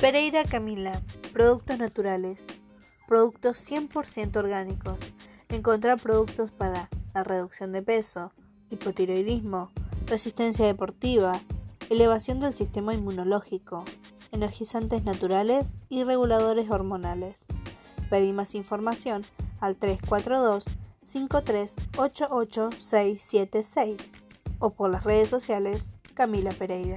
Pereira 0.00 0.44
Camila, 0.46 0.98
productos 1.34 1.76
naturales, 1.78 2.46
productos 3.06 3.58
100% 3.70 4.34
orgánicos. 4.38 4.96
Encontrar 5.50 6.00
productos 6.00 6.52
para 6.52 6.88
la 7.12 7.22
reducción 7.22 7.70
de 7.70 7.82
peso, 7.82 8.32
hipotiroidismo, 8.70 9.68
resistencia 10.06 10.64
deportiva, 10.64 11.38
elevación 11.90 12.40
del 12.40 12.54
sistema 12.54 12.94
inmunológico, 12.94 13.84
energizantes 14.32 15.04
naturales 15.04 15.74
y 15.90 16.02
reguladores 16.04 16.70
hormonales. 16.70 17.44
Pedí 18.08 18.32
más 18.32 18.54
información 18.54 19.22
al 19.60 19.76
342 19.76 20.64
88676 21.98 24.12
o 24.60 24.70
por 24.70 24.90
las 24.92 25.04
redes 25.04 25.28
sociales 25.28 25.88
Camila 26.14 26.52
Pereira. 26.52 26.96